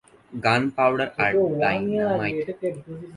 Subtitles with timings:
[0.33, 1.31] গান পাউডার আর
[1.61, 2.37] ডায়নামাইট।